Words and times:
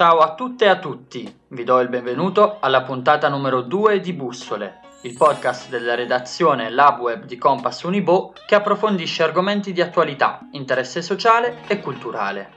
Ciao 0.00 0.20
a 0.20 0.32
tutte 0.34 0.64
e 0.64 0.68
a 0.68 0.78
tutti, 0.78 1.30
vi 1.48 1.62
do 1.62 1.78
il 1.80 1.90
benvenuto 1.90 2.56
alla 2.60 2.80
puntata 2.80 3.28
numero 3.28 3.60
2 3.60 4.00
di 4.00 4.14
Bussole, 4.14 4.80
il 5.02 5.14
podcast 5.14 5.68
della 5.68 5.94
redazione 5.94 6.70
Lab 6.70 7.00
Web 7.00 7.24
di 7.26 7.36
Compass 7.36 7.82
Unibo 7.82 8.32
che 8.46 8.54
approfondisce 8.54 9.22
argomenti 9.22 9.74
di 9.74 9.82
attualità, 9.82 10.48
interesse 10.52 11.02
sociale 11.02 11.58
e 11.66 11.80
culturale. 11.80 12.50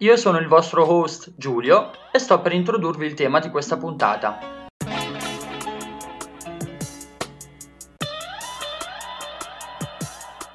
Io 0.00 0.14
sono 0.18 0.36
il 0.36 0.46
vostro 0.46 0.86
host 0.86 1.32
Giulio 1.38 1.90
e 2.12 2.18
sto 2.18 2.38
per 2.40 2.52
introdurvi 2.52 3.06
il 3.06 3.14
tema 3.14 3.38
di 3.38 3.48
questa 3.48 3.78
puntata, 3.78 4.59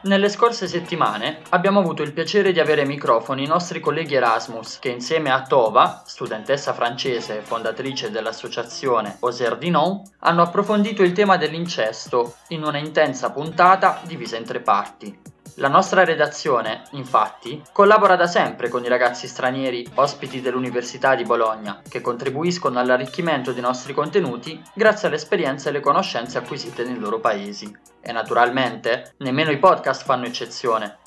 Nelle 0.06 0.30
scorse 0.30 0.68
settimane 0.68 1.40
abbiamo 1.50 1.80
avuto 1.80 2.04
il 2.04 2.14
piacere 2.14 2.52
di 2.52 2.60
avere 2.60 2.82
ai 2.82 2.88
microfoni 2.88 3.42
i 3.42 3.48
nostri 3.48 3.80
colleghi 3.80 4.14
Erasmus 4.14 4.78
che 4.78 4.90
insieme 4.90 5.32
a 5.32 5.42
Tova, 5.42 6.04
studentessa 6.06 6.74
francese 6.74 7.40
e 7.40 7.42
fondatrice 7.42 8.12
dell'associazione 8.12 9.18
Auxerre 9.22 9.58
Dinon, 9.58 10.04
hanno 10.20 10.44
approfondito 10.44 11.02
il 11.02 11.14
tema 11.14 11.38
dell'incesto 11.38 12.36
in 12.50 12.64
una 12.64 12.78
intensa 12.78 13.32
puntata 13.32 14.00
divisa 14.04 14.38
in 14.38 14.46
tre 14.46 14.60
parti. 14.60 15.34
La 15.58 15.70
nostra 15.70 16.04
redazione, 16.04 16.84
infatti, 16.92 17.64
collabora 17.72 18.18
da 18.18 18.28
sempre 18.28 18.68
con 18.68 18.84
i 18.84 18.90
ragazzi 18.90 19.26
stranieri 19.26 19.88
ospiti 19.96 20.42
dell'Università 20.42 21.16
di 21.16 21.24
Bologna, 21.24 21.82
che 21.88 22.02
contribuiscono 22.02 22.78
all'arricchimento 22.78 23.54
dei 23.54 23.62
nostri 23.62 23.94
contenuti 23.94 24.62
grazie 24.74 25.08
all'esperienza 25.08 25.68
e 25.68 25.70
alle 25.70 25.80
conoscenze 25.80 26.38
acquisite 26.38 26.84
nei 26.84 27.00
loro 27.00 27.22
paesi. 27.22 27.74
E 28.02 28.12
naturalmente, 28.12 29.14
nemmeno 29.20 29.50
i 29.50 29.58
podcast 29.58 30.04
fanno 30.04 30.26
eccezione. 30.26 30.98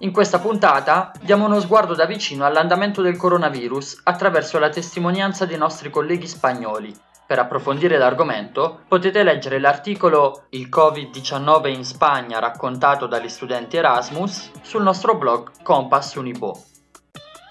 In 0.00 0.12
questa 0.12 0.38
puntata 0.38 1.10
diamo 1.22 1.46
uno 1.46 1.60
sguardo 1.60 1.94
da 1.94 2.04
vicino 2.04 2.44
all'andamento 2.44 3.00
del 3.00 3.16
coronavirus 3.16 4.02
attraverso 4.04 4.58
la 4.58 4.68
testimonianza 4.68 5.46
dei 5.46 5.56
nostri 5.56 5.88
colleghi 5.88 6.26
spagnoli, 6.26 6.94
per 7.26 7.38
approfondire 7.38 7.96
l'argomento 7.96 8.80
potete 8.86 9.22
leggere 9.22 9.58
l'articolo 9.58 10.44
Il 10.50 10.68
Covid-19 10.68 11.68
in 11.68 11.84
Spagna 11.84 12.38
raccontato 12.38 13.06
dagli 13.06 13.28
studenti 13.28 13.76
Erasmus 13.76 14.50
sul 14.62 14.82
nostro 14.82 15.16
blog 15.16 15.50
Compass 15.62 16.14
Unibo. 16.14 16.64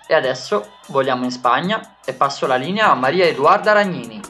E 0.07 0.13
adesso 0.13 0.73
voliamo 0.88 1.23
in 1.23 1.31
Spagna 1.31 1.95
e 2.05 2.13
passo 2.13 2.45
la 2.45 2.55
linea 2.55 2.91
a 2.91 2.95
Maria 2.95 3.25
Edoarda 3.25 3.71
Ragnini. 3.71 4.21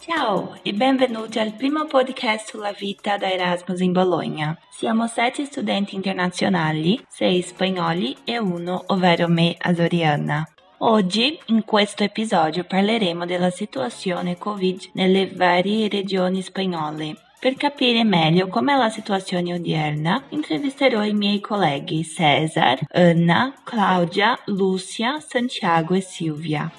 Ciao 0.00 0.56
e 0.62 0.72
benvenuti 0.72 1.38
al 1.38 1.52
primo 1.54 1.84
podcast 1.84 2.48
sulla 2.48 2.72
vita 2.72 3.16
da 3.18 3.30
Erasmus 3.30 3.80
in 3.80 3.92
Bologna. 3.92 4.56
Siamo 4.70 5.06
sette 5.06 5.44
studenti 5.44 5.94
internazionali, 5.94 7.04
sei 7.08 7.42
spagnoli 7.42 8.16
e 8.24 8.38
uno, 8.38 8.82
ovvero 8.86 9.28
me, 9.28 9.56
azoriana. 9.58 10.48
Oggi, 10.78 11.38
in 11.46 11.64
questo 11.64 12.04
episodio, 12.04 12.64
parleremo 12.64 13.24
della 13.24 13.48
situazione 13.48 14.36
Covid 14.36 14.90
nelle 14.92 15.26
varie 15.26 15.88
regioni 15.88 16.42
spagnole. 16.42 17.16
Per 17.40 17.54
capire 17.54 18.04
meglio 18.04 18.48
com'è 18.48 18.76
la 18.76 18.90
situazione 18.90 19.54
odierna, 19.54 20.24
intervisterò 20.30 21.02
i 21.02 21.14
miei 21.14 21.40
colleghi 21.40 22.04
Cesar, 22.04 22.80
Anna, 22.90 23.54
Claudia, 23.64 24.38
Lucia, 24.46 25.18
Santiago 25.20 25.94
e 25.94 26.02
Silvia. 26.02 26.70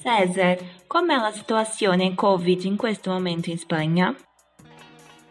Cesar, 0.00 0.58
com'è 0.86 1.16
la 1.16 1.32
situazione 1.32 2.14
Covid 2.14 2.62
in 2.64 2.76
questo 2.76 3.10
momento 3.10 3.50
in 3.50 3.58
Spagna? 3.58 4.14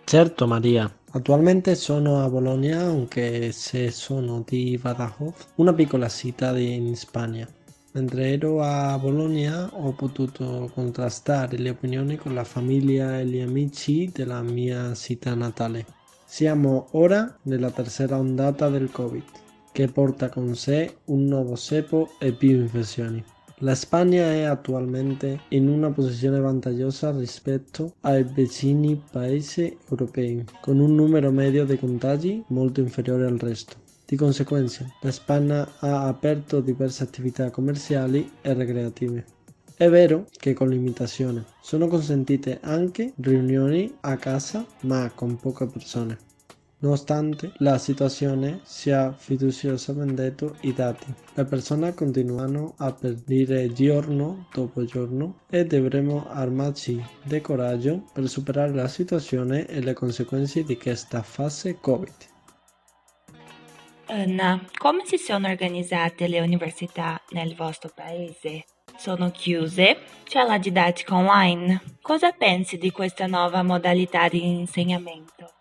Certo 0.03 0.45
Maria, 0.45 0.91
Attualmente 1.17 1.73
sono 1.73 2.23
a 2.23 2.29
Bologna 2.29 2.79
anche 2.79 3.51
se 3.51 3.89
sono 3.89 4.43
di 4.45 4.77
Badajoz, 4.79 5.47
una 5.55 5.73
piccola 5.73 6.07
città 6.09 6.55
in 6.59 6.95
Spagna. 6.95 7.47
Mentre 7.93 8.33
ero 8.33 8.61
a 8.61 8.99
Bologna 8.99 9.67
ho 9.73 9.93
potuto 9.93 10.69
contrastare 10.71 11.57
le 11.57 11.71
opinioni 11.71 12.17
con 12.17 12.35
la 12.35 12.43
famiglia 12.43 13.19
e 13.19 13.25
gli 13.25 13.39
amici 13.39 14.11
della 14.13 14.43
mia 14.43 14.93
città 14.93 15.33
natale. 15.33 15.87
Siamo 16.23 16.89
ora 16.91 17.35
nella 17.45 17.71
terza 17.71 18.05
ondata 18.15 18.69
del 18.69 18.91
Covid, 18.91 19.23
che 19.71 19.87
porta 19.87 20.29
con 20.29 20.53
sé 20.53 20.97
un 21.05 21.25
nuovo 21.25 21.55
ceppo 21.55 22.11
e 22.19 22.31
più 22.31 22.51
infezioni. 22.51 23.23
La 23.61 23.73
Spagna 23.73 24.31
è 24.33 24.43
attualmente 24.43 25.39
in 25.47 25.67
una 25.67 25.89
posizione 25.89 26.39
vantaggiosa 26.39 27.09
rispetto 27.09 27.95
ai 28.01 28.23
vicini 28.23 29.01
paesi 29.09 29.75
europei, 29.89 30.45
con 30.61 30.77
un 30.77 30.93
numero 30.93 31.31
medio 31.31 31.65
di 31.65 31.75
contagi 31.79 32.43
molto 32.49 32.81
inferiore 32.81 33.25
al 33.25 33.39
resto. 33.39 33.77
Di 34.05 34.15
conseguenza, 34.15 34.85
la 35.01 35.11
Spagna 35.11 35.67
ha 35.79 36.05
aperto 36.05 36.61
diverse 36.61 37.01
attività 37.01 37.49
commerciali 37.49 38.29
e 38.43 38.53
recreative. 38.53 39.25
È 39.75 39.89
vero 39.89 40.27
che 40.29 40.53
con 40.53 40.69
limitazione 40.69 41.43
sono 41.59 41.87
consentite 41.87 42.59
anche 42.61 43.13
riunioni 43.15 43.91
a 44.01 44.17
casa 44.17 44.63
ma 44.81 45.11
con 45.15 45.35
poche 45.35 45.65
persone. 45.65 46.25
Nonostante 46.79 47.53
la 47.57 47.79
situazione 47.79 48.59
sia 48.61 49.11
fiduciosamente 49.11 50.35
i 50.61 50.73
dati, 50.73 51.11
le 51.33 51.43
persone 51.45 51.95
continuano 51.95 52.75
a 52.77 52.93
perdere 52.93 53.73
giorno 53.73 54.47
dopo 54.53 54.85
giorno 54.85 55.39
e 55.49 55.65
dovremo 55.65 56.27
armarci 56.29 57.03
di 57.23 57.41
coraggio 57.41 58.03
per 58.13 58.27
superare 58.27 58.73
la 58.75 58.87
situazione 58.87 59.65
e 59.65 59.81
le 59.81 59.93
conseguenze 59.93 60.63
di 60.63 60.77
questa 60.77 61.23
fase 61.23 61.79
Covid. 61.79 62.13
Anna, 64.09 64.63
come 64.77 65.03
si 65.03 65.17
sono 65.17 65.49
organizzate 65.49 66.27
le 66.27 66.41
università 66.41 67.19
nel 67.31 67.55
vostro 67.55 67.91
paese? 67.93 68.65
Sono 68.97 69.31
chiuse? 69.31 69.97
C'è 70.23 70.43
la 70.45 70.59
didattica 70.59 71.15
online? 71.15 71.97
Cosa 72.01 72.31
pensi 72.33 72.77
di 72.77 72.91
questa 72.91 73.25
nuova 73.25 73.63
modalità 73.63 74.27
di 74.27 74.45
insegnamento? 74.45 75.56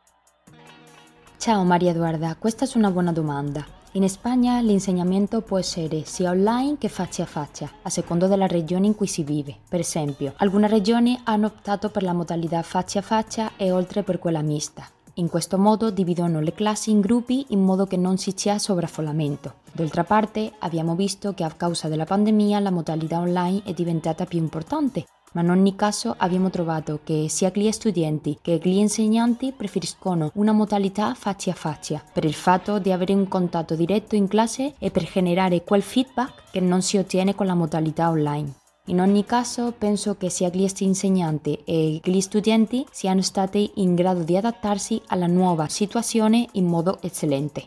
Ciao 1.46 1.62
Maria 1.62 1.92
Eduarda, 1.92 2.34
questa 2.36 2.64
è 2.64 2.68
una 2.74 2.90
buona 2.90 3.12
domanda. 3.12 3.64
In 3.92 4.08
Spagna 4.08 4.58
l'insegnamento 4.58 5.42
può 5.42 5.58
essere 5.58 6.04
sia 6.04 6.30
online 6.30 6.76
che 6.76 6.88
faccia 6.88 7.22
a 7.22 7.26
faccia, 7.26 7.70
a 7.82 7.88
seconda 7.88 8.26
della 8.26 8.48
regione 8.48 8.86
in 8.86 8.96
cui 8.96 9.06
si 9.06 9.22
vive. 9.22 9.54
Per 9.68 9.78
esempio, 9.78 10.32
alcune 10.38 10.66
regioni 10.66 11.16
hanno 11.22 11.46
optato 11.46 11.88
per 11.88 12.02
la 12.02 12.12
modalità 12.12 12.60
faccia 12.62 12.98
a 12.98 13.02
faccia 13.02 13.52
e 13.56 13.70
oltre 13.70 14.02
per 14.02 14.18
quella 14.18 14.42
mista. 14.42 14.88
In 15.14 15.28
questo 15.28 15.56
modo 15.56 15.90
dividono 15.90 16.40
le 16.40 16.52
classi 16.52 16.90
in 16.90 16.98
gruppi 16.98 17.46
in 17.50 17.62
modo 17.62 17.86
che 17.86 17.96
non 17.96 18.16
ci 18.16 18.32
sia 18.34 18.58
sovraffollamento. 18.58 19.54
D'altra 19.70 20.02
parte, 20.02 20.52
abbiamo 20.58 20.96
visto 20.96 21.32
che 21.32 21.44
a 21.44 21.52
causa 21.52 21.86
della 21.86 22.04
pandemia 22.04 22.58
la 22.58 22.72
modalità 22.72 23.20
online 23.20 23.62
è 23.62 23.72
diventata 23.72 24.24
più 24.24 24.40
importante 24.40 25.04
ma 25.36 25.42
in 25.42 25.50
ogni 25.50 25.76
caso 25.76 26.14
abbiamo 26.16 26.48
trovato 26.48 27.00
che 27.04 27.26
sia 27.28 27.50
gli 27.52 27.70
studenti 27.70 28.38
che 28.40 28.58
gli 28.62 28.78
insegnanti 28.78 29.52
preferiscono 29.52 30.30
una 30.34 30.52
modalità 30.52 31.12
faccia 31.12 31.50
a 31.50 31.54
faccia 31.54 32.02
per 32.10 32.24
il 32.24 32.32
fatto 32.32 32.78
di 32.78 32.90
avere 32.90 33.12
un 33.12 33.28
contatto 33.28 33.74
diretto 33.74 34.16
in 34.16 34.28
classe 34.28 34.74
e 34.78 34.90
per 34.90 35.04
generare 35.04 35.62
quel 35.62 35.82
feedback 35.82 36.50
che 36.52 36.60
non 36.60 36.80
si 36.80 36.96
ottiene 36.96 37.34
con 37.34 37.44
la 37.44 37.54
modalità 37.54 38.08
online. 38.08 38.54
In 38.86 39.00
ogni 39.00 39.26
caso, 39.26 39.74
penso 39.76 40.16
che 40.16 40.30
sia 40.30 40.48
gli 40.48 40.66
insegnanti 40.78 41.58
e 41.66 42.00
gli 42.02 42.20
studenti 42.20 42.86
siano 42.90 43.20
stati 43.20 43.72
in 43.74 43.94
grado 43.94 44.22
di 44.22 44.38
adattarsi 44.38 45.02
alla 45.08 45.26
nuova 45.26 45.68
situazione 45.68 46.46
in 46.52 46.64
modo 46.64 46.98
eccellente. 47.02 47.64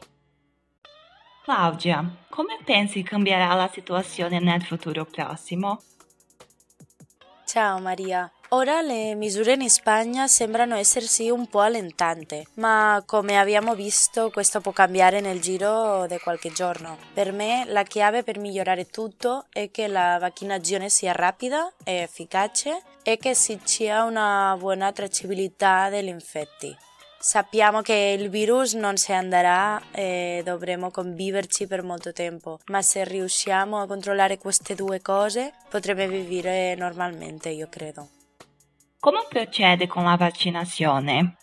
Claudia, 1.43 2.03
come 2.29 2.57
pensi 2.63 3.03
cambierà 3.03 3.53
la 3.53 3.69
situazione 3.71 4.39
nel 4.39 4.63
futuro 4.63 5.05
prossimo? 5.05 5.81
Ciao 7.51 7.79
Maria. 7.79 8.31
Ora 8.49 8.79
le 8.81 9.15
misure 9.15 9.53
in 9.53 9.69
Spagna 9.71 10.27
sembrano 10.27 10.75
essersi 10.75 11.31
un 11.31 11.47
po' 11.47 11.61
allentate, 11.61 12.45
ma 12.57 13.01
come 13.07 13.39
abbiamo 13.39 13.73
visto 13.73 14.29
questo 14.29 14.61
può 14.61 14.71
cambiare 14.71 15.19
nel 15.19 15.41
giro 15.41 16.05
di 16.05 16.19
qualche 16.19 16.51
giorno. 16.51 16.95
Per 17.11 17.31
me 17.31 17.63
la 17.65 17.81
chiave 17.81 18.21
per 18.21 18.37
migliorare 18.37 18.85
tutto 18.85 19.45
è 19.49 19.71
che 19.71 19.87
la 19.87 20.19
vaccinazione 20.19 20.89
sia 20.89 21.11
rapida 21.11 21.73
e 21.83 22.01
efficace 22.01 22.83
e 23.01 23.17
che 23.17 23.33
ci 23.33 23.59
sia 23.63 24.03
una 24.03 24.55
buona 24.59 24.91
tracciabilità 24.91 25.89
degli 25.89 26.09
infetti. 26.09 26.77
Sappiamo 27.21 27.81
che 27.81 28.15
il 28.17 28.29
virus 28.29 28.75
non 28.75 28.95
se 28.95 29.11
andrà 29.11 29.81
e 29.91 30.41
dovremo 30.45 30.89
conviverci 30.89 31.67
per 31.67 31.83
molto 31.83 32.13
tempo, 32.13 32.59
ma 32.67 32.81
se 32.81 33.03
riusciamo 33.03 33.81
a 33.81 33.87
controllare 33.87 34.37
queste 34.37 34.73
due 34.73 35.01
cose 35.01 35.51
potremo 35.69 36.07
vivere 36.07 36.75
normalmente, 36.75 37.49
io 37.49 37.67
credo. 37.69 38.07
Come 39.01 39.25
procede 39.27 39.85
con 39.85 40.05
la 40.05 40.15
vaccinazione? 40.15 41.35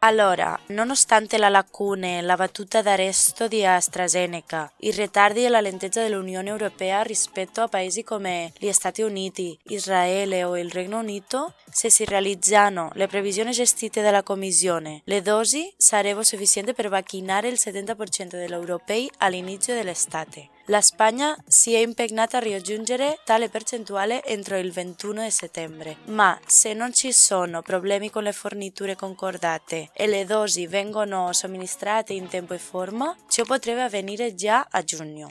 Allora, 0.00 0.58
nonostante 0.68 1.38
la 1.38 1.48
lacune 1.48 2.20
la 2.20 2.36
battuta 2.36 2.82
d'arresto 2.82 3.48
di 3.48 3.64
AstraZeneca, 3.64 4.70
i 4.80 4.90
ritardi 4.90 5.44
e 5.44 5.48
la 5.48 5.60
lentezza 5.60 6.02
dell'Unione 6.02 6.50
Europea 6.50 7.02
rispetto 7.02 7.62
a 7.62 7.68
paesi 7.68 8.04
come 8.04 8.52
gli 8.58 8.70
Stati 8.72 9.00
Uniti, 9.02 9.58
Israele 9.68 10.44
o 10.44 10.58
il 10.58 10.70
Regno 10.70 10.98
Unito, 10.98 11.54
se 11.70 11.88
si 11.90 12.04
realizzano 12.04 12.90
le 12.92 13.06
previsioni 13.06 13.52
gestite 13.52 14.02
dalla 14.02 14.22
Commissione, 14.22 15.00
le 15.04 15.22
dosi 15.22 15.72
sarebbero 15.76 16.22
sufficienti 16.22 16.74
per 16.74 16.88
vaccinare 16.88 17.48
il 17.48 17.58
70% 17.58 18.28
degli 18.28 18.52
europei 18.52 19.10
all'inizio 19.18 19.74
dell'estate. 19.74 20.50
La 20.68 20.80
Spagna 20.80 21.36
si 21.46 21.74
è 21.74 21.78
impegnata 21.78 22.38
a 22.38 22.40
raggiungere 22.40 23.20
tale 23.24 23.48
percentuale 23.48 24.24
entro 24.24 24.58
il 24.58 24.72
21 24.72 25.30
settembre, 25.30 25.98
ma 26.06 26.36
se 26.44 26.72
non 26.72 26.92
ci 26.92 27.12
sono 27.12 27.62
problemi 27.62 28.10
con 28.10 28.24
le 28.24 28.32
forniture 28.32 28.96
concordate 28.96 29.90
e 29.92 30.08
le 30.08 30.24
dosi 30.24 30.66
vengono 30.66 31.32
somministrate 31.32 32.14
in 32.14 32.26
tempo 32.26 32.52
e 32.52 32.58
forma, 32.58 33.14
ciò 33.28 33.44
potrebbe 33.44 33.82
avvenire 33.82 34.34
già 34.34 34.66
a 34.68 34.82
giugno. 34.82 35.28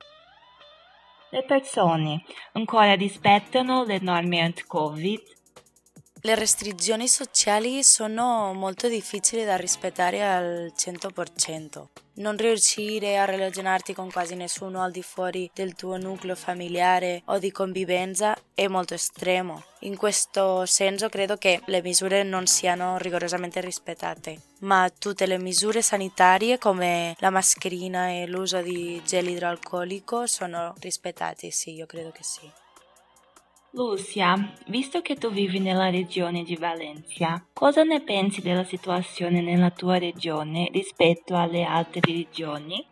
Le 1.32 1.44
persone 1.44 2.24
ancora 2.54 2.94
rispettano 2.94 3.84
le 3.84 4.00
norme 4.00 4.40
anti-Covid 4.40 5.35
le 6.26 6.34
restrizioni 6.34 7.08
sociali 7.08 7.84
sono 7.84 8.52
molto 8.54 8.88
difficili 8.88 9.46
da 9.46 9.58
rispettare 9.58 10.24
al 10.24 10.74
100%. 10.76 11.86
Non 12.16 12.36
riuscire 12.36 13.20
a 13.20 13.26
relazionarti 13.26 13.94
con 13.94 14.10
quasi 14.10 14.34
nessuno 14.34 14.82
al 14.82 14.90
di 14.90 15.04
fuori 15.04 15.52
del 15.54 15.76
tuo 15.76 15.98
nucleo 15.98 16.34
familiare 16.34 17.22
o 17.26 17.38
di 17.38 17.52
convivenza 17.52 18.36
è 18.56 18.66
molto 18.66 18.96
estremo. 18.96 19.66
In 19.82 19.98
questo 19.98 20.66
senso 20.66 21.10
credo 21.10 21.38
che 21.38 21.62
le 21.66 21.84
misure 21.84 22.24
non 22.24 22.48
siano 22.48 22.98
rigorosamente 22.98 23.62
rispettate, 23.62 24.42
ma 24.62 24.92
tutte 24.98 25.28
le 25.28 25.38
misure 25.38 25.84
sanitarie 25.84 26.58
come 26.58 27.16
la 27.20 27.30
mascherina 27.30 28.10
e 28.10 28.26
l'uso 28.26 28.64
di 28.64 29.00
gel 29.06 29.30
idroalcolico 29.30 30.26
sono 30.26 30.74
rispettate, 30.80 31.52
sì, 31.52 31.74
io 31.74 31.86
credo 31.86 32.10
che 32.10 32.24
sì. 32.24 32.64
Lucia, 33.76 34.54
visto 34.68 35.02
che 35.02 35.16
tu 35.16 35.30
vivi 35.30 35.60
nella 35.60 35.90
regione 35.90 36.44
di 36.44 36.56
Valencia, 36.56 37.46
cosa 37.52 37.84
ne 37.84 38.02
pensi 38.02 38.42
della 38.42 38.64
situazione 38.64 39.42
nella 39.42 39.70
tua 39.70 39.98
regione 39.98 40.70
rispetto 40.72 41.36
alle 41.36 41.66
altre 41.66 42.00
regioni? 42.06 42.88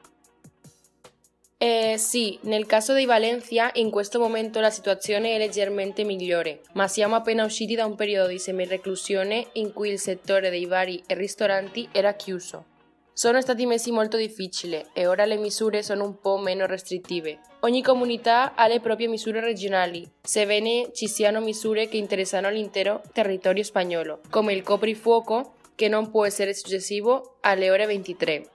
Eh, 1.58 1.96
sì, 1.98 2.38
nel 2.42 2.66
caso 2.66 2.94
di 2.94 3.06
Valencia 3.06 3.70
in 3.76 3.90
questo 3.90 4.20
momento 4.20 4.60
la 4.60 4.70
situazione 4.70 5.36
è 5.36 5.38
leggermente 5.38 6.04
migliore, 6.04 6.64
ma 6.74 6.90
siamo 6.90 7.16
appena 7.16 7.46
usciti 7.46 7.76
da 7.76 7.86
un 7.86 7.96
periodo 7.96 8.28
di 8.28 8.38
semi-reclusione 8.38 9.52
in 9.54 9.72
cui 9.72 9.90
il 9.90 10.00
settore 10.00 10.50
dei 10.50 10.68
bari 10.68 11.02
e 11.08 11.14
ristoranti 11.14 11.88
era 11.94 12.14
chiuso. 12.16 12.73
Sono 13.16 13.42
stati 13.42 13.68
mesi 13.68 13.92
molto 13.92 14.18
difficili 14.18 14.84
e 14.92 15.06
ora 15.06 15.26
le 15.26 15.38
misure 15.38 15.84
sono 15.84 16.04
un 16.04 16.20
po' 16.20 16.40
meno 16.40 16.66
restrittive. 16.66 17.42
Ogni 17.60 17.84
comunità 17.84 18.56
ha 18.56 18.66
le 18.66 18.80
proprie 18.80 19.08
misure 19.08 19.40
regionali, 19.40 20.10
sebbene 20.20 20.90
ci 20.94 21.08
siano 21.08 21.40
misure 21.40 21.88
che 21.88 21.98
interessano 21.98 22.50
l'intero 22.50 23.04
territorio 23.14 23.64
spagnolo, 23.64 24.22
come 24.32 24.54
il 24.54 24.64
coprifuoco, 24.64 25.54
che 25.76 25.88
non 25.88 26.10
può 26.10 26.26
essere 26.26 26.56
successivo 26.56 27.38
alle 27.42 27.70
ore 27.70 27.86
23. 27.86 28.50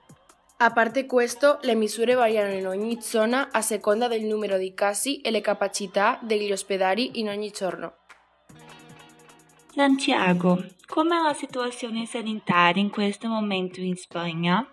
A 0.57 0.73
parte 0.73 1.07
questo, 1.07 1.61
le 1.63 1.77
misure 1.77 2.15
variano 2.15 2.53
in 2.53 2.67
ogni 2.67 3.01
zona 3.01 3.51
a 3.53 3.63
seconda 3.63 4.09
del 4.09 4.25
numero 4.25 4.59
di 4.59 4.75
casi 4.75 5.21
e 5.21 5.31
le 5.31 5.41
capacità 5.41 6.19
degli 6.21 6.51
ospedali 6.51 7.21
in 7.21 7.29
ogni 7.29 7.51
giorno. 7.51 7.95
Santiago, 9.75 10.65
com'è 10.87 11.21
la 11.23 11.35
situazione 11.35 12.07
sanitaria 12.07 12.83
in 12.83 12.91
questo 12.91 13.29
momento 13.29 13.81
in 13.81 13.97
Spagna? 13.97 14.67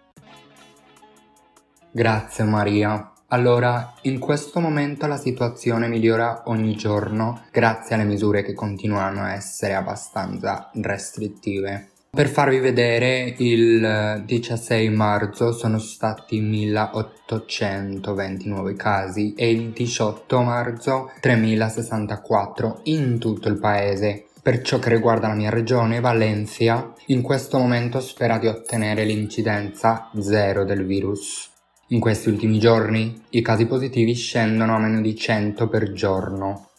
Grazie 1.91 2.43
Maria. 2.45 3.11
Allora, 3.27 3.93
in 4.03 4.19
questo 4.19 4.59
momento 4.59 5.07
la 5.07 5.17
situazione 5.17 5.87
migliora 5.87 6.43
ogni 6.45 6.75
giorno 6.75 7.45
grazie 7.51 7.95
alle 7.95 8.03
misure 8.05 8.43
che 8.43 8.53
continuano 8.53 9.21
a 9.21 9.33
essere 9.33 9.73
abbastanza 9.75 10.69
restrittive. 10.73 11.89
Per 12.09 12.29
farvi 12.29 12.59
vedere, 12.59 13.35
il 13.39 14.23
16 14.25 14.89
marzo 14.89 15.51
sono 15.51 15.79
stati 15.79 16.39
1820 16.39 18.47
nuovi 18.47 18.75
casi 18.75 19.33
e 19.33 19.51
il 19.51 19.71
18 19.71 20.41
marzo 20.41 21.11
3064 21.19 22.79
in 22.83 23.19
tutto 23.19 23.49
il 23.49 23.59
paese. 23.59 24.27
Per 24.45 24.61
ciò 24.61 24.77
che 24.77 24.89
riguarda 24.89 25.27
la 25.27 25.33
mia 25.33 25.49
regione, 25.49 25.99
Valencia, 25.99 26.93
in 27.07 27.23
questo 27.23 27.57
momento 27.57 27.99
spera 27.99 28.37
di 28.37 28.45
ottenere 28.45 29.03
l'incidenza 29.03 30.11
zero 30.19 30.63
del 30.63 30.85
virus. 30.85 31.49
In 31.87 31.99
questi 31.99 32.29
ultimi 32.29 32.59
giorni 32.59 33.23
i 33.31 33.41
casi 33.41 33.65
positivi 33.65 34.13
scendono 34.13 34.75
a 34.75 34.77
meno 34.77 35.01
di 35.01 35.15
100 35.15 35.67
per 35.67 35.93
giorno. 35.93 36.69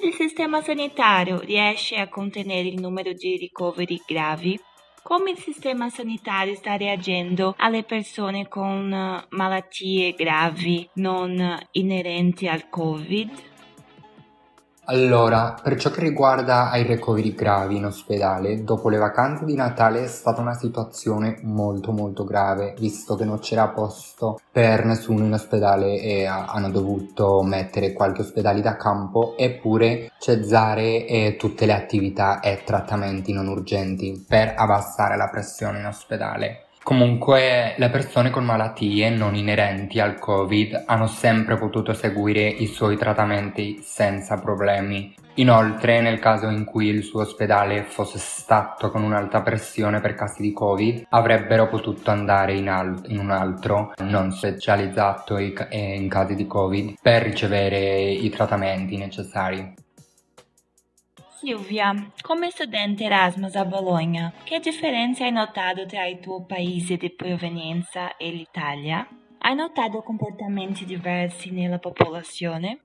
Il 0.00 0.14
sistema 0.14 0.60
sanitario 0.62 1.38
riesce 1.38 1.94
a 1.94 2.08
contenere 2.08 2.66
il 2.66 2.80
numero 2.80 3.12
di 3.12 3.36
ricoveri 3.36 4.02
gravi? 4.04 4.58
Come 5.04 5.30
il 5.30 5.38
sistema 5.38 5.88
sanitario 5.90 6.56
sta 6.56 6.76
reagendo 6.76 7.54
alle 7.56 7.84
persone 7.84 8.48
con 8.48 8.88
malattie 9.28 10.12
gravi 10.14 10.88
non 10.94 11.56
inerenti 11.70 12.48
al 12.48 12.68
Covid? 12.68 13.54
Allora, 14.88 15.56
per 15.60 15.76
ciò 15.80 15.90
che 15.90 16.00
riguarda 16.00 16.70
ai 16.70 16.84
ricoveri 16.84 17.34
gravi 17.34 17.76
in 17.76 17.86
ospedale, 17.86 18.62
dopo 18.62 18.88
le 18.88 18.98
vacanze 18.98 19.44
di 19.44 19.56
Natale 19.56 20.04
è 20.04 20.06
stata 20.06 20.40
una 20.40 20.54
situazione 20.54 21.40
molto 21.42 21.90
molto 21.90 22.22
grave, 22.22 22.72
visto 22.78 23.16
che 23.16 23.24
non 23.24 23.40
c'era 23.40 23.66
posto 23.66 24.38
per 24.52 24.84
nessuno 24.84 25.24
in 25.24 25.32
ospedale 25.32 26.00
e 26.00 26.26
hanno 26.26 26.70
dovuto 26.70 27.42
mettere 27.42 27.92
qualche 27.92 28.20
ospedale 28.20 28.60
da 28.60 28.76
campo 28.76 29.36
eppure 29.36 30.12
cesare 30.20 31.04
e 31.04 31.34
tutte 31.36 31.66
le 31.66 31.74
attività 31.74 32.38
e 32.38 32.62
trattamenti 32.64 33.32
non 33.32 33.48
urgenti 33.48 34.24
per 34.28 34.54
abbassare 34.56 35.16
la 35.16 35.28
pressione 35.28 35.80
in 35.80 35.86
ospedale. 35.86 36.65
Comunque 36.86 37.74
le 37.78 37.90
persone 37.90 38.30
con 38.30 38.44
malattie 38.44 39.10
non 39.10 39.34
inerenti 39.34 39.98
al 39.98 40.20
Covid 40.20 40.84
hanno 40.86 41.08
sempre 41.08 41.56
potuto 41.56 41.92
seguire 41.92 42.46
i 42.46 42.68
suoi 42.68 42.96
trattamenti 42.96 43.80
senza 43.82 44.38
problemi. 44.38 45.12
Inoltre, 45.34 46.00
nel 46.00 46.20
caso 46.20 46.46
in 46.46 46.64
cui 46.64 46.86
il 46.86 47.02
suo 47.02 47.22
ospedale 47.22 47.82
fosse 47.82 48.18
stato 48.18 48.92
con 48.92 49.02
un'alta 49.02 49.40
pressione 49.40 50.00
per 50.00 50.14
casi 50.14 50.40
di 50.40 50.52
Covid, 50.52 51.06
avrebbero 51.08 51.66
potuto 51.66 52.12
andare 52.12 52.54
in, 52.54 52.68
al- 52.68 53.02
in 53.08 53.18
un 53.18 53.32
altro 53.32 53.92
non 54.02 54.30
specializzato 54.30 55.38
in 55.38 56.08
casi 56.08 56.36
di 56.36 56.46
Covid 56.46 56.98
per 57.02 57.24
ricevere 57.24 58.00
i 58.12 58.30
trattamenti 58.30 58.96
necessari. 58.96 59.74
Silvia, 61.46 62.10
come 62.22 62.50
studente 62.50 63.04
Erasmus 63.04 63.54
a 63.54 63.64
Bologna, 63.64 64.32
che 64.42 64.58
differenze 64.58 65.22
hai 65.22 65.30
notato 65.30 65.86
tra 65.86 66.04
il 66.04 66.18
tuo 66.18 66.42
paese 66.42 66.96
di 66.96 67.08
provenienza 67.08 68.16
e 68.16 68.32
l'Italia? 68.32 69.06
Hai 69.38 69.54
notato 69.54 70.02
comportamenti 70.02 70.84
diversi 70.84 71.52
nella 71.52 71.78
popolazione? 71.78 72.80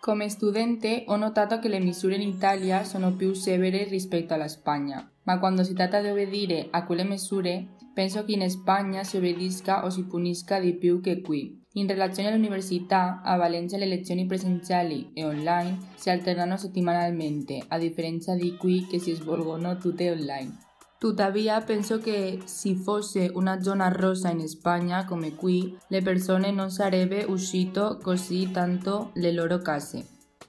Come 0.00 0.30
studente 0.30 1.04
ho 1.08 1.16
notato 1.16 1.58
che 1.58 1.68
le 1.68 1.78
misure 1.78 2.14
in 2.14 2.26
Italia 2.26 2.84
sono 2.84 3.12
più 3.12 3.34
severe 3.34 3.84
rispetto 3.84 4.32
alla 4.32 4.48
Spagna, 4.48 5.06
ma 5.24 5.38
quando 5.38 5.62
si 5.62 5.74
tratta 5.74 6.00
di 6.00 6.08
obbedire 6.08 6.68
a 6.70 6.86
quelle 6.86 7.04
misure, 7.04 7.66
penso 7.92 8.24
che 8.24 8.32
in 8.32 8.48
Spagna 8.48 9.04
si 9.04 9.18
obbedisca 9.18 9.84
o 9.84 9.90
si 9.90 10.06
punisca 10.06 10.58
di 10.58 10.72
più 10.72 11.02
che 11.02 11.20
qui. 11.20 11.59
In 11.74 11.86
relazione 11.86 12.30
all'università, 12.30 13.20
a 13.22 13.36
Valencia 13.36 13.76
le 13.76 13.86
lezioni 13.86 14.26
presenziali 14.26 15.12
e 15.14 15.24
online 15.24 15.78
si 15.94 16.10
alternano 16.10 16.56
settimanalmente, 16.56 17.62
a 17.68 17.78
differenza 17.78 18.34
di 18.34 18.56
qui 18.56 18.86
che 18.88 18.98
si 18.98 19.14
svolgono 19.14 19.76
tutte 19.76 20.10
online. 20.10 20.58
Tuttavia, 20.98 21.60
penso 21.60 21.98
che 21.98 22.40
se 22.44 22.74
fosse 22.74 23.30
una 23.32 23.62
zona 23.62 23.86
rosa 23.86 24.30
in 24.30 24.48
Spagna 24.48 25.04
come 25.04 25.36
qui, 25.36 25.78
le 25.86 26.02
persone 26.02 26.50
non 26.50 26.70
sarebbero 26.70 27.30
uscito 27.30 28.00
così 28.02 28.50
tanto 28.50 29.12
le 29.14 29.32
loro 29.32 29.58
case. 29.58 30.04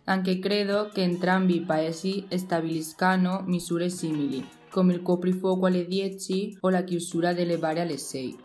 Anche 0.06 0.40
credo 0.40 0.90
che 0.92 1.04
entrambi 1.04 1.58
i 1.58 1.62
paesi 1.62 2.25
stabiliscano 2.30 3.44
misure 3.46 3.90
simili, 3.90 4.44
come 4.72 4.94
il 4.94 5.04
coprifuoco 5.04 5.68
alle 5.68 5.86
10 5.86 6.58
o 6.62 6.70
la 6.70 6.84
chiusura 6.84 7.32
delle 7.34 7.60
bare 7.60 7.82
alle 7.82 7.98
6. 7.98 8.38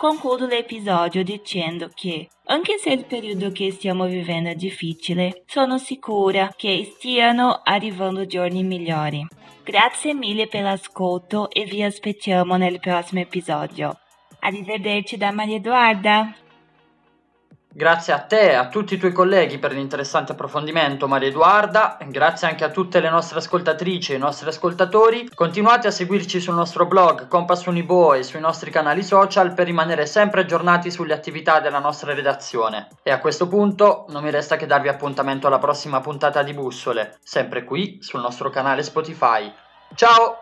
Concludo 0.00 0.46
l'episodio 0.46 1.22
dicendo 1.22 1.90
che, 1.94 2.30
anche 2.46 2.78
se 2.78 2.88
il 2.88 3.04
periodo 3.04 3.52
che 3.52 3.70
stiamo 3.70 4.06
vivendo 4.06 4.48
è 4.48 4.54
difficile, 4.54 5.42
sono 5.44 5.76
sicura 5.76 6.54
che 6.56 6.90
stiano 6.96 7.60
arrivando 7.62 8.24
giorni 8.24 8.62
migliori. 8.62 9.26
Grazie 9.62 10.14
mille 10.14 10.46
per 10.46 10.62
l'ascolto 10.62 11.50
e 11.50 11.64
vi 11.64 11.82
aspettiamo 11.82 12.56
nel 12.56 12.80
prossimo 12.80 13.20
episodio. 13.20 13.98
Arrivederci 14.38 15.18
da 15.18 15.32
Maria 15.32 15.56
Eduarda! 15.56 16.34
Grazie 17.72 18.12
a 18.12 18.18
te 18.18 18.50
e 18.50 18.54
a 18.54 18.68
tutti 18.68 18.94
i 18.94 18.98
tuoi 18.98 19.12
colleghi 19.12 19.58
per 19.58 19.72
l'interessante 19.72 20.32
approfondimento, 20.32 21.06
Maria 21.06 21.28
Edoarda. 21.28 21.98
Grazie 22.08 22.48
anche 22.48 22.64
a 22.64 22.70
tutte 22.70 22.98
le 22.98 23.08
nostre 23.08 23.38
ascoltatrici 23.38 24.12
e 24.12 24.16
i 24.16 24.18
nostri 24.18 24.48
ascoltatori. 24.48 25.30
Continuate 25.32 25.86
a 25.86 25.92
seguirci 25.92 26.40
sul 26.40 26.54
nostro 26.54 26.86
blog 26.86 27.28
Compass 27.28 27.66
Unibo 27.66 28.14
e 28.14 28.24
sui 28.24 28.40
nostri 28.40 28.72
canali 28.72 29.04
social 29.04 29.54
per 29.54 29.66
rimanere 29.66 30.06
sempre 30.06 30.40
aggiornati 30.40 30.90
sulle 30.90 31.14
attività 31.14 31.60
della 31.60 31.78
nostra 31.78 32.12
redazione. 32.12 32.88
E 33.04 33.12
a 33.12 33.20
questo 33.20 33.46
punto 33.46 34.06
non 34.08 34.24
mi 34.24 34.32
resta 34.32 34.56
che 34.56 34.66
darvi 34.66 34.88
appuntamento 34.88 35.46
alla 35.46 35.60
prossima 35.60 36.00
puntata 36.00 36.42
di 36.42 36.52
Bussole, 36.52 37.18
sempre 37.22 37.62
qui 37.62 37.98
sul 38.00 38.20
nostro 38.20 38.50
canale 38.50 38.82
Spotify. 38.82 39.50
Ciao! 39.94 40.38